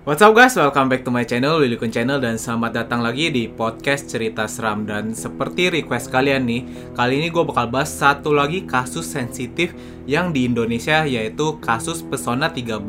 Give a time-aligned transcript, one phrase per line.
[0.00, 2.24] What's up guys, welcome back to my channel, Willy Kun Channel.
[2.24, 4.88] Dan selamat datang lagi di podcast cerita seram.
[4.88, 6.64] Dan seperti request kalian nih
[6.96, 9.76] Kali ini gue bakal bahas satu lagi kasus sensitif
[10.10, 12.82] yang di Indonesia Yaitu kasus Pesona 13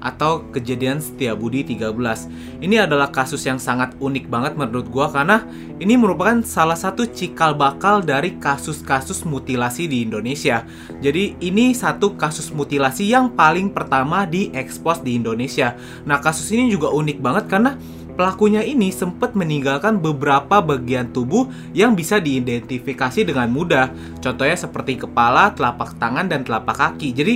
[0.00, 5.44] atau kejadian Setiabudi 13 Ini adalah kasus yang sangat unik banget menurut gue Karena
[5.76, 10.62] ini merupakan salah satu cikal bakal dari kasus-kasus mutilasi di Indonesia.
[11.02, 15.74] Jadi ini satu kasus mutilasi yang paling pertama diekspos di Indonesia.
[16.06, 17.74] Nah kasus ini juga unik banget karena
[18.14, 23.90] pelakunya ini sempat meninggalkan beberapa bagian tubuh yang bisa diidentifikasi dengan mudah.
[24.22, 27.10] Contohnya seperti kepala, telapak tangan, dan telapak kaki.
[27.10, 27.34] Jadi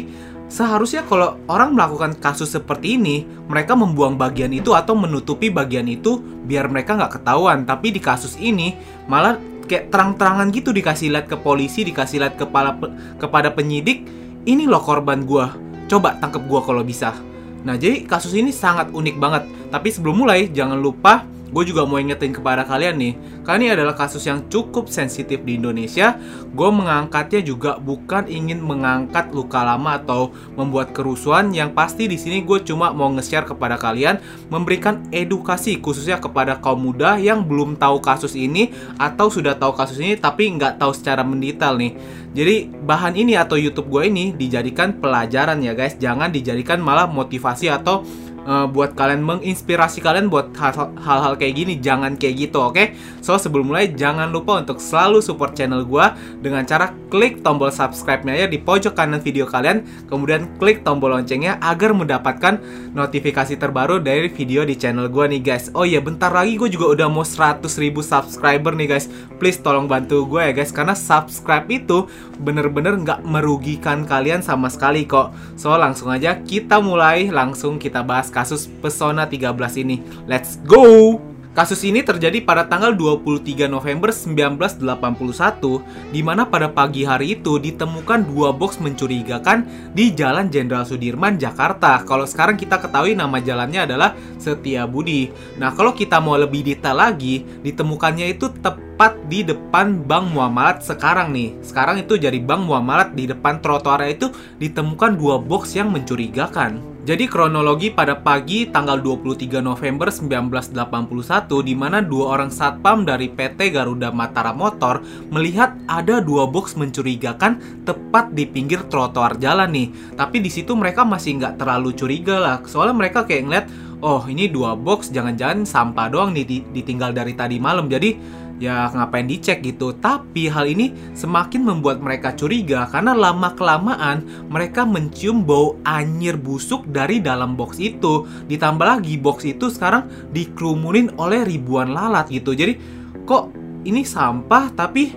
[0.49, 6.23] seharusnya kalau orang melakukan kasus seperti ini, mereka membuang bagian itu atau menutupi bagian itu
[6.47, 7.67] biar mereka nggak ketahuan.
[7.67, 8.79] Tapi di kasus ini
[9.11, 9.37] malah
[9.69, 12.79] kayak terang-terangan gitu dikasih lihat ke polisi, dikasih lihat kepala
[13.21, 14.07] kepada penyidik.
[14.49, 15.53] Ini loh korban gua.
[15.91, 17.13] Coba tangkep gua kalau bisa.
[17.59, 19.45] Nah, jadi kasus ini sangat unik banget.
[19.69, 23.97] Tapi sebelum mulai, jangan lupa gue juga mau ingetin kepada kalian nih, karena ini adalah
[23.97, 26.21] kasus yang cukup sensitif di Indonesia.
[26.53, 30.29] Gue mengangkatnya juga bukan ingin mengangkat luka lama atau
[30.61, 31.49] membuat kerusuhan.
[31.57, 34.21] Yang pasti di sini gue cuma mau nge-share kepada kalian,
[34.53, 38.69] memberikan edukasi khususnya kepada kaum muda yang belum tahu kasus ini
[39.01, 41.97] atau sudah tahu kasus ini tapi nggak tahu secara mendetail nih.
[42.37, 47.73] Jadi bahan ini atau YouTube gue ini dijadikan pelajaran ya guys, jangan dijadikan malah motivasi
[47.73, 48.05] atau
[48.49, 52.75] uh, buat kalian menginspirasi kalian buat hal-hal kayak gini jangan kayak gitu oke?
[52.75, 52.97] Okay?
[53.21, 56.07] so sebelum mulai jangan lupa untuk selalu support channel gue
[56.41, 59.85] dengan cara klik tombol subscribe-nya ya di pojok kanan video kalian.
[60.09, 62.61] Kemudian klik tombol loncengnya agar mendapatkan
[62.97, 65.69] notifikasi terbaru dari video di channel gue nih guys.
[65.77, 69.13] Oh iya bentar lagi gue juga udah mau 100 ribu subscriber nih guys.
[69.37, 72.09] Please tolong bantu gue ya guys karena subscribe itu
[72.39, 75.37] bener-bener nggak merugikan kalian sama sekali kok.
[75.61, 79.99] So langsung aja kita mulai langsung kita bahas kasus Pesona 13 ini.
[80.31, 81.19] Let's go!
[81.59, 85.83] Kasus ini terjadi pada tanggal 23 November 1981,
[86.15, 92.07] di mana pada pagi hari itu ditemukan dua box mencurigakan di Jalan Jenderal Sudirman, Jakarta.
[92.07, 95.35] Kalau sekarang kita ketahui nama jalannya adalah Setiabudi.
[95.59, 101.35] Nah, kalau kita mau lebih detail lagi, ditemukannya itu tepat di depan Bank Muamalat sekarang
[101.35, 101.59] nih.
[101.67, 104.31] Sekarang itu jadi Bank Muamalat di depan trotoar itu
[104.63, 106.98] ditemukan dua box yang mencurigakan.
[107.09, 113.73] Jadi kronologi pada pagi tanggal 23 November 1981 di mana dua orang satpam dari PT
[113.73, 115.01] Garuda Mataram Motor
[115.33, 119.89] melihat ada dua box mencurigakan tepat di pinggir trotoar jalan nih.
[120.21, 123.67] Tapi di situ mereka masih nggak terlalu curiga lah, soalnya mereka kayak ngeliat,
[124.05, 127.89] oh ini dua box jangan-jangan sampah doang nih ditinggal dari tadi malam.
[127.89, 128.21] Jadi
[128.59, 129.95] ya ngapain dicek gitu.
[129.97, 136.87] Tapi hal ini semakin membuat mereka curiga karena lama kelamaan mereka mencium bau anyir busuk
[136.91, 138.27] dari dalam box itu.
[138.51, 142.53] Ditambah lagi box itu sekarang dikerumunin oleh ribuan lalat gitu.
[142.53, 142.77] Jadi
[143.25, 143.55] kok
[143.87, 145.15] ini sampah tapi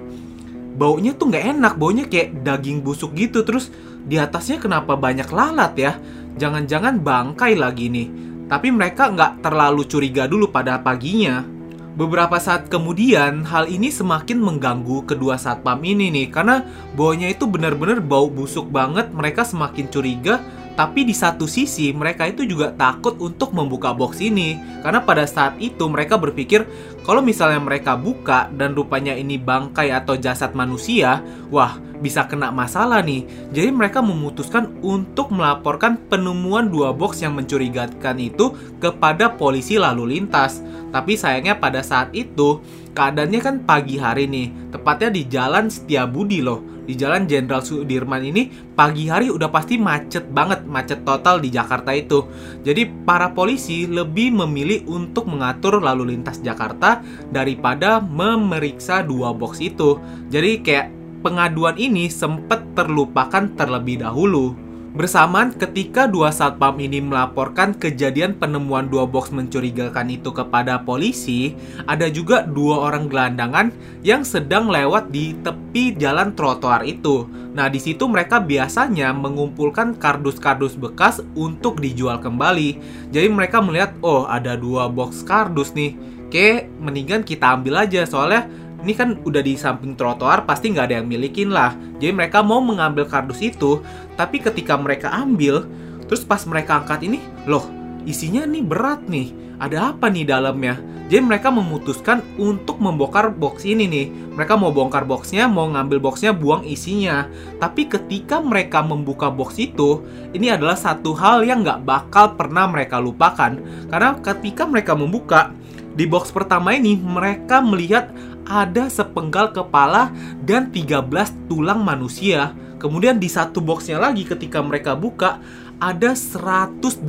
[0.78, 3.44] baunya tuh nggak enak, baunya kayak daging busuk gitu.
[3.44, 5.94] Terus di atasnya kenapa banyak lalat ya?
[6.38, 8.08] Jangan-jangan bangkai lagi nih.
[8.48, 11.61] Tapi mereka nggak terlalu curiga dulu pada paginya.
[11.92, 16.64] Beberapa saat kemudian, hal ini semakin mengganggu kedua satpam ini nih karena
[16.96, 19.12] baunya itu benar-benar bau busuk banget.
[19.12, 20.40] Mereka semakin curiga,
[20.76, 25.60] tapi di satu sisi mereka itu juga takut untuk membuka box ini karena pada saat
[25.60, 26.66] itu mereka berpikir
[27.02, 33.02] kalau misalnya mereka buka dan rupanya ini bangkai atau jasad manusia, wah bisa kena masalah
[33.02, 33.26] nih.
[33.50, 40.62] Jadi mereka memutuskan untuk melaporkan penemuan dua box yang mencurigakan itu kepada polisi lalu lintas.
[40.94, 46.72] Tapi sayangnya pada saat itu keadaannya kan pagi hari nih, tepatnya di Jalan Setiabudi loh.
[46.82, 51.94] Di Jalan Jenderal Sudirman ini pagi hari udah pasti macet banget, macet total di Jakarta
[51.94, 52.26] itu.
[52.66, 57.00] Jadi para polisi lebih memilih untuk mengatur lalu lintas Jakarta
[57.30, 60.02] daripada memeriksa dua box itu.
[60.34, 60.88] Jadi kayak
[61.22, 64.71] pengaduan ini sempat terlupakan terlebih dahulu.
[64.92, 71.56] Bersamaan ketika dua satpam ini melaporkan kejadian penemuan dua box mencurigakan itu kepada polisi,
[71.88, 73.72] ada juga dua orang gelandangan
[74.04, 77.24] yang sedang lewat di tepi jalan trotoar itu.
[77.56, 82.76] Nah, di situ mereka biasanya mengumpulkan kardus-kardus bekas untuk dijual kembali.
[83.16, 85.96] Jadi mereka melihat, oh ada dua box kardus nih.
[86.28, 88.48] Oke, mendingan kita ambil aja soalnya
[88.82, 91.78] ini kan udah di samping trotoar pasti nggak ada yang milikin lah.
[92.02, 93.82] Jadi mereka mau mengambil kardus itu,
[94.18, 95.70] tapi ketika mereka ambil,
[96.10, 97.66] terus pas mereka angkat ini, loh
[98.06, 99.34] isinya nih berat nih.
[99.62, 100.82] Ada apa nih dalamnya?
[101.12, 104.08] Jadi mereka memutuskan untuk membongkar box ini nih.
[104.32, 107.28] Mereka mau bongkar boxnya, mau ngambil boxnya, buang isinya.
[107.60, 113.04] Tapi ketika mereka membuka box itu, ini adalah satu hal yang nggak bakal pernah mereka
[113.04, 113.60] lupakan.
[113.92, 115.52] Karena ketika mereka membuka,
[115.92, 118.16] di box pertama ini mereka melihat
[118.46, 122.54] ada sepenggal kepala dan 13 tulang manusia.
[122.82, 125.38] Kemudian di satu boxnya lagi ketika mereka buka
[125.82, 127.02] ada 180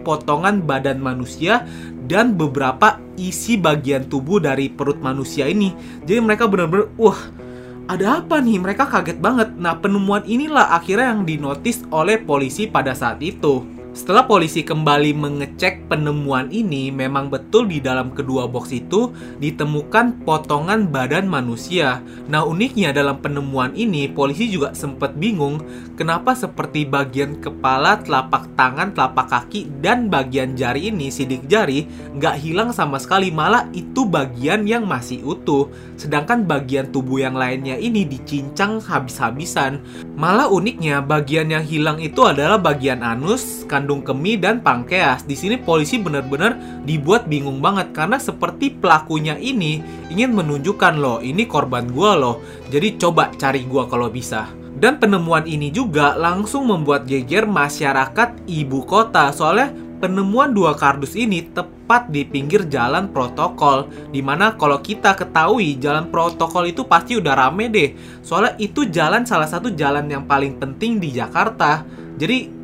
[0.00, 1.64] potongan badan manusia
[2.08, 5.72] dan beberapa isi bagian tubuh dari perut manusia ini.
[6.04, 7.20] Jadi mereka benar-benar wah
[7.84, 8.56] ada apa nih?
[8.60, 9.52] Mereka kaget banget.
[9.60, 13.73] Nah, penemuan inilah akhirnya yang dinotis oleh polisi pada saat itu.
[13.94, 20.90] Setelah polisi kembali mengecek penemuan ini, memang betul di dalam kedua box itu ditemukan potongan
[20.90, 22.02] badan manusia.
[22.26, 25.62] Nah, uniknya dalam penemuan ini, polisi juga sempat bingung
[25.94, 31.86] kenapa seperti bagian kepala, telapak tangan, telapak kaki, dan bagian jari ini, sidik jari,
[32.18, 35.70] nggak hilang sama sekali, malah itu bagian yang masih utuh.
[35.94, 39.78] Sedangkan bagian tubuh yang lainnya ini dicincang habis-habisan.
[40.18, 45.28] Malah uniknya, bagian yang hilang itu adalah bagian anus, kan kandung kemih dan pangkeas.
[45.28, 46.56] Di sini polisi benar-benar
[46.88, 52.40] dibuat bingung banget karena seperti pelakunya ini ingin menunjukkan loh, ini korban gua loh.
[52.72, 54.48] Jadi coba cari gua kalau bisa.
[54.72, 59.70] Dan penemuan ini juga langsung membuat geger masyarakat ibu kota soalnya
[60.02, 66.10] penemuan dua kardus ini tepat di pinggir jalan protokol Di mana kalau kita ketahui jalan
[66.10, 70.98] protokol itu pasti udah rame deh Soalnya itu jalan salah satu jalan yang paling penting
[70.98, 71.86] di Jakarta
[72.18, 72.63] Jadi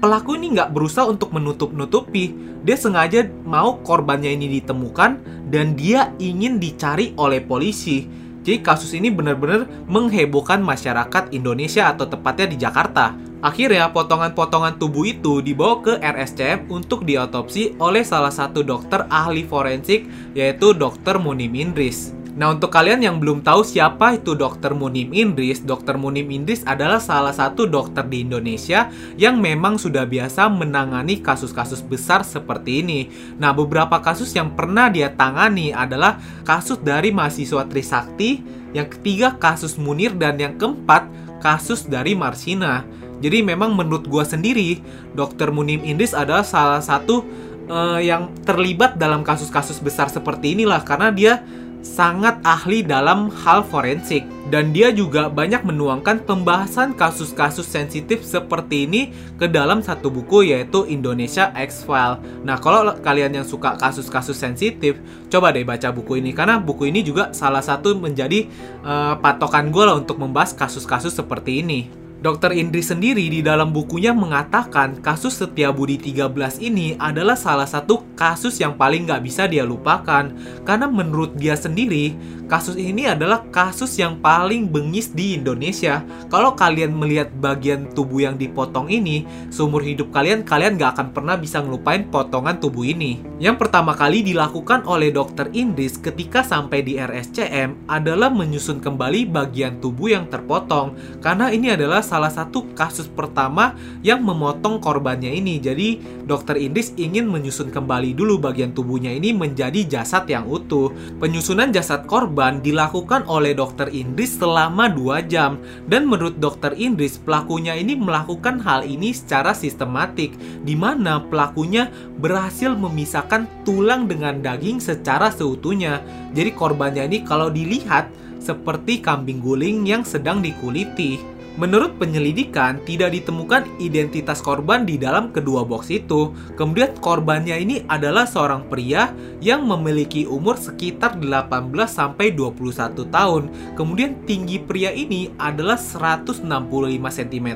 [0.00, 2.32] pelaku ini nggak berusaha untuk menutup-nutupi.
[2.64, 5.10] Dia sengaja mau korbannya ini ditemukan
[5.52, 8.08] dan dia ingin dicari oleh polisi.
[8.40, 13.12] Jadi kasus ini benar-benar menghebohkan masyarakat Indonesia atau tepatnya di Jakarta.
[13.40, 20.08] Akhirnya potongan-potongan tubuh itu dibawa ke RSCM untuk diotopsi oleh salah satu dokter ahli forensik
[20.32, 21.20] yaitu Dr.
[21.20, 22.19] Munim Indris.
[22.30, 24.78] Nah, untuk kalian yang belum tahu siapa itu Dr.
[24.78, 25.98] Munim Indris, Dr.
[25.98, 28.86] Munim Indris adalah salah satu dokter di Indonesia
[29.18, 33.00] yang memang sudah biasa menangani kasus-kasus besar seperti ini.
[33.34, 39.74] Nah, beberapa kasus yang pernah dia tangani adalah kasus dari mahasiswa Trisakti, yang ketiga kasus
[39.74, 41.10] Munir, dan yang keempat
[41.42, 42.86] kasus dari Marsina.
[43.20, 44.78] Jadi memang menurut gua sendiri,
[45.18, 45.50] Dr.
[45.50, 47.26] Munim Indris adalah salah satu
[47.70, 51.34] uh, yang terlibat dalam kasus-kasus besar seperti inilah karena dia
[51.80, 59.02] sangat ahli dalam hal forensik dan dia juga banyak menuangkan pembahasan kasus-kasus sensitif seperti ini
[59.40, 62.20] ke dalam satu buku yaitu Indonesia X-File.
[62.44, 64.98] Nah, kalau kalian yang suka kasus-kasus sensitif,
[65.32, 68.50] coba deh baca buku ini karena buku ini juga salah satu menjadi
[68.84, 72.09] uh, patokan gue lah untuk membahas kasus-kasus seperti ini.
[72.20, 72.52] Dr.
[72.52, 75.40] Indri sendiri di dalam bukunya mengatakan kasus
[75.72, 80.28] Budi 13 ini adalah salah satu kasus yang paling nggak bisa dia lupakan.
[80.68, 82.12] Karena menurut dia sendiri,
[82.44, 86.04] kasus ini adalah kasus yang paling bengis di Indonesia.
[86.28, 91.40] Kalau kalian melihat bagian tubuh yang dipotong ini, seumur hidup kalian, kalian nggak akan pernah
[91.40, 93.24] bisa ngelupain potongan tubuh ini.
[93.40, 95.48] Yang pertama kali dilakukan oleh Dr.
[95.56, 100.92] Indris ketika sampai di RSCM adalah menyusun kembali bagian tubuh yang terpotong.
[101.24, 105.62] Karena ini adalah salah satu kasus pertama yang memotong korbannya ini.
[105.62, 110.90] Jadi dokter Indris ingin menyusun kembali dulu bagian tubuhnya ini menjadi jasad yang utuh.
[111.22, 115.62] Penyusunan jasad korban dilakukan oleh dokter Indris selama 2 jam.
[115.86, 120.34] Dan menurut dokter Indris, pelakunya ini melakukan hal ini secara sistematik,
[120.66, 121.86] di mana pelakunya
[122.18, 126.02] berhasil memisahkan tulang dengan daging secara seutuhnya.
[126.34, 131.20] Jadi korbannya ini kalau dilihat seperti kambing guling yang sedang dikuliti.
[131.60, 136.32] Menurut penyelidikan, tidak ditemukan identitas korban di dalam kedua box itu.
[136.56, 139.12] Kemudian korbannya ini adalah seorang pria
[139.44, 143.52] yang memiliki umur sekitar 18 sampai 21 tahun.
[143.76, 146.48] Kemudian tinggi pria ini adalah 165
[146.96, 147.48] cm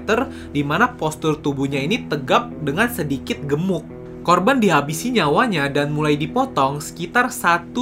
[0.52, 4.03] di mana postur tubuhnya ini tegap dengan sedikit gemuk.
[4.24, 7.76] Korban dihabisi nyawanya dan mulai dipotong sekitar 1-2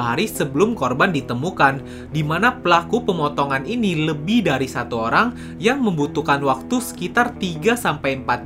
[0.00, 6.40] hari sebelum korban ditemukan, di mana pelaku pemotongan ini lebih dari satu orang yang membutuhkan
[6.40, 7.84] waktu sekitar 3-4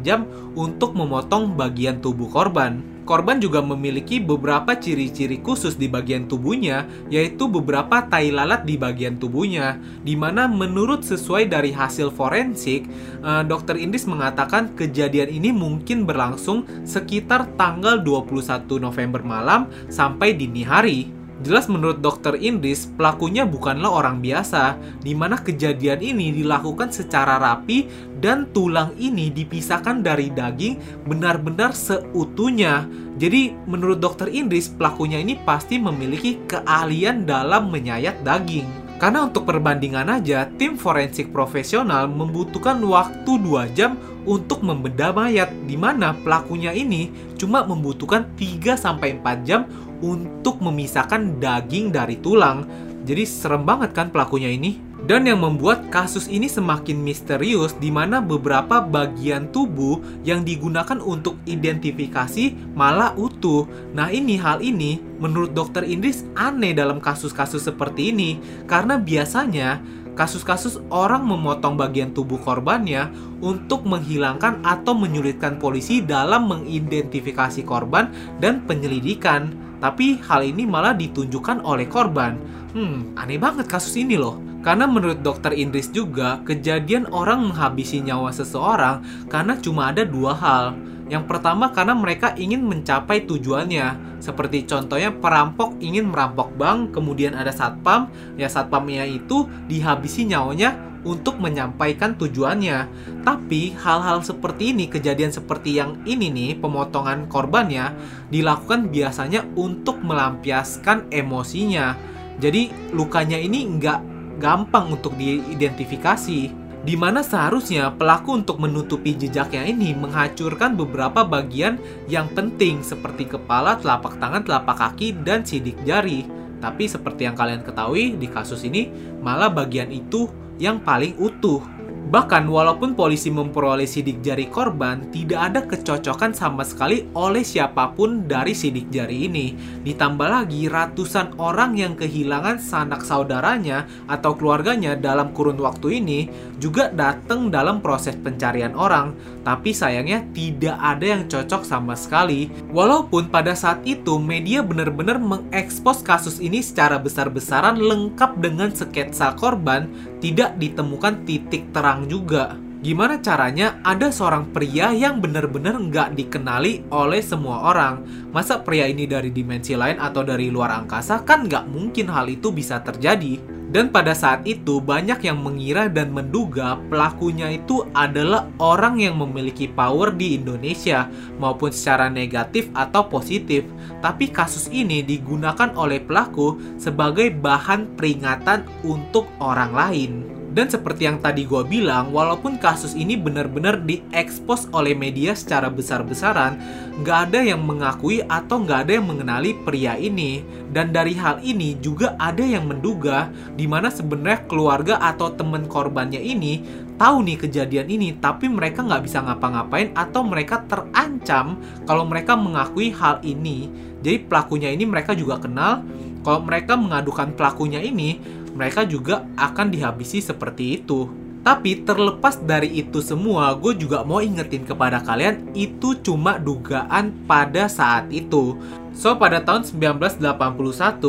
[0.02, 0.26] jam
[0.58, 2.82] untuk memotong bagian tubuh korban.
[3.02, 9.18] Korban juga memiliki beberapa ciri-ciri khusus di bagian tubuhnya, yaitu beberapa tai lalat di bagian
[9.18, 12.86] tubuhnya, di mana menurut sesuai dari hasil forensik,
[13.26, 20.62] uh, Dokter Indis mengatakan kejadian ini mungkin berlangsung sekitar tanggal 21 November malam sampai dini
[20.62, 21.21] hari.
[21.42, 27.90] Jelas menurut dokter Indris, pelakunya bukanlah orang biasa, di mana kejadian ini dilakukan secara rapi
[28.22, 32.86] dan tulang ini dipisahkan dari daging benar-benar seutuhnya.
[33.18, 38.81] Jadi menurut dokter Indris, pelakunya ini pasti memiliki keahlian dalam menyayat daging.
[39.02, 45.74] Karena untuk perbandingan aja, tim forensik profesional membutuhkan waktu 2 jam untuk membedah mayat, di
[45.74, 49.66] mana pelakunya ini cuma membutuhkan 3-4 jam
[49.98, 52.62] untuk memisahkan daging dari tulang.
[53.02, 54.78] Jadi serem banget kan pelakunya ini?
[55.02, 61.34] Dan yang membuat kasus ini semakin misterius di mana beberapa bagian tubuh yang digunakan untuk
[61.42, 63.66] identifikasi malah utuh.
[63.90, 68.38] Nah ini hal ini menurut dokter Indris aneh dalam kasus-kasus seperti ini
[68.70, 69.82] karena biasanya
[70.12, 73.08] kasus-kasus orang memotong bagian tubuh korbannya
[73.40, 79.52] untuk menghilangkan atau menyulitkan polisi dalam mengidentifikasi korban dan penyelidikan.
[79.82, 82.38] Tapi hal ini malah ditunjukkan oleh korban.
[82.72, 84.38] Hmm, aneh banget kasus ini loh.
[84.62, 90.78] Karena menurut dokter Indris juga, kejadian orang menghabisi nyawa seseorang karena cuma ada dua hal.
[91.12, 94.16] Yang pertama karena mereka ingin mencapai tujuannya.
[94.24, 98.08] Seperti contohnya perampok ingin merampok bank, kemudian ada satpam,
[98.40, 100.72] ya satpamnya itu dihabisi nyawanya
[101.04, 102.88] untuk menyampaikan tujuannya.
[103.28, 107.92] Tapi hal-hal seperti ini, kejadian seperti yang ini nih, pemotongan korbannya,
[108.32, 111.92] dilakukan biasanya untuk melampiaskan emosinya.
[112.40, 114.00] Jadi lukanya ini nggak
[114.40, 121.78] gampang untuk diidentifikasi di mana seharusnya pelaku untuk menutupi jejaknya ini menghancurkan beberapa bagian
[122.10, 126.26] yang penting seperti kepala, telapak tangan, telapak kaki, dan sidik jari.
[126.58, 128.90] Tapi seperti yang kalian ketahui di kasus ini
[129.22, 130.26] malah bagian itu
[130.58, 131.62] yang paling utuh.
[132.02, 138.26] Bahkan walaupun polisi memperoleh sidik jari korban, tidak ada kecocokan sama sekali oleh siapa pun
[138.26, 139.54] dari sidik jari ini.
[139.86, 146.20] Ditambah lagi ratusan orang yang kehilangan sanak saudaranya atau keluarganya dalam kurun waktu ini
[146.58, 149.14] juga datang dalam proses pencarian orang.
[149.42, 152.46] Tapi sayangnya tidak ada yang cocok sama sekali.
[152.70, 159.90] Walaupun pada saat itu media benar-benar mengekspos kasus ini secara besar-besaran lengkap dengan sketsa korban,
[160.22, 162.54] tidak ditemukan titik terang juga.
[162.82, 168.02] Gimana caranya ada seorang pria yang benar-benar nggak dikenali oleh semua orang?
[168.34, 171.22] Masa pria ini dari dimensi lain atau dari luar angkasa?
[171.22, 173.38] Kan nggak mungkin hal itu bisa terjadi.
[173.70, 179.70] Dan pada saat itu banyak yang mengira dan menduga pelakunya itu adalah orang yang memiliki
[179.70, 181.06] power di Indonesia
[181.38, 183.62] maupun secara negatif atau positif.
[184.02, 190.41] Tapi kasus ini digunakan oleh pelaku sebagai bahan peringatan untuk orang lain.
[190.52, 196.60] Dan seperti yang tadi gue bilang, walaupun kasus ini benar-benar diekspos oleh media secara besar-besaran,
[197.00, 200.44] nggak ada yang mengakui atau nggak ada yang mengenali pria ini.
[200.68, 206.20] Dan dari hal ini juga ada yang menduga di mana sebenarnya keluarga atau teman korbannya
[206.20, 206.60] ini
[207.00, 212.92] tahu nih kejadian ini, tapi mereka nggak bisa ngapa-ngapain atau mereka terancam kalau mereka mengakui
[212.92, 213.72] hal ini.
[214.04, 215.82] Jadi pelakunya ini mereka juga kenal.
[216.22, 221.08] Kalau mereka mengadukan pelakunya ini, mereka juga akan dihabisi seperti itu.
[221.42, 227.66] Tapi terlepas dari itu semua, gue juga mau ingetin kepada kalian itu cuma dugaan pada
[227.66, 228.54] saat itu.
[228.94, 230.22] So, pada tahun 1981,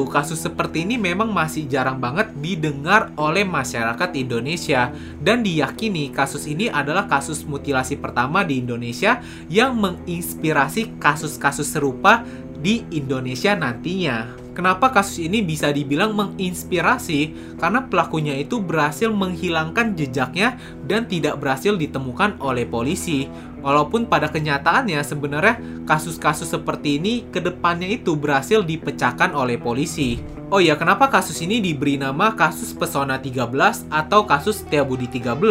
[0.10, 4.90] kasus seperti ini memang masih jarang banget didengar oleh masyarakat Indonesia.
[5.22, 9.22] Dan diyakini kasus ini adalah kasus mutilasi pertama di Indonesia
[9.54, 12.26] yang menginspirasi kasus-kasus serupa
[12.58, 14.43] di Indonesia nantinya.
[14.54, 17.34] Kenapa kasus ini bisa dibilang menginspirasi?
[17.58, 23.26] Karena pelakunya itu berhasil menghilangkan jejaknya dan tidak berhasil ditemukan oleh polisi.
[23.64, 25.56] Walaupun pada kenyataannya sebenarnya
[25.88, 30.20] kasus-kasus seperti ini ke depannya itu berhasil dipecahkan oleh polisi.
[30.54, 35.42] Oh ya, kenapa kasus ini diberi nama kasus Pesona 13 atau kasus Setiabudi 13?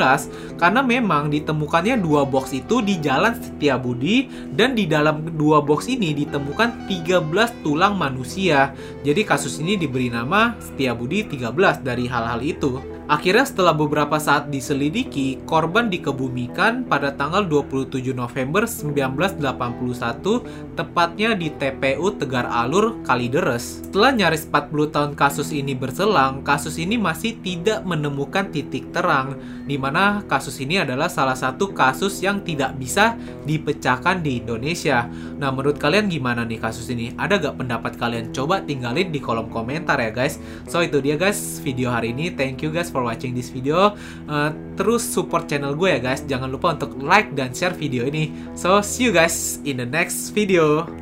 [0.54, 6.14] Karena memang ditemukannya dua box itu di jalan Setiabudi dan di dalam dua box ini
[6.14, 7.19] ditemukan 13
[7.66, 8.78] tulang manusia.
[9.02, 12.78] Jadi kasus ini diberi nama Setiabudi 13 dari hal-hal itu.
[13.11, 20.47] Akhirnya setelah beberapa saat diselidiki, korban dikebumikan pada tanggal 27 November 1981,
[20.78, 23.82] tepatnya di TPU Tegar Alur, Kalideres.
[23.90, 29.35] Setelah nyaris 40 tahun kasus ini berselang, kasus ini masih tidak menemukan titik terang,
[29.66, 35.11] di mana kasus ini adalah salah satu kasus yang tidak bisa dipecahkan di Indonesia.
[35.42, 37.11] Nah, menurut kalian gimana nih kasus ini?
[37.18, 38.30] Ada gak pendapat kalian?
[38.30, 40.38] Coba tinggalin di kolom komentar ya guys.
[40.71, 42.30] So, itu dia guys video hari ini.
[42.30, 43.96] Thank you guys for watching this video.
[44.28, 46.20] Uh, terus support channel gue ya guys.
[46.28, 48.28] Jangan lupa untuk like dan share video ini.
[48.52, 51.01] So see you guys in the next video.